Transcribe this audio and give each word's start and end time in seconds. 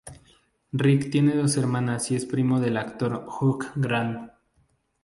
Rick 0.71 1.11
tiene 1.11 1.35
dos 1.35 1.57
hermanas 1.57 2.09
y 2.09 2.15
es 2.15 2.25
primo 2.25 2.59
del 2.59 2.77
actor 2.77 3.27
Hugh 3.39 3.65
Grant. 3.75 4.31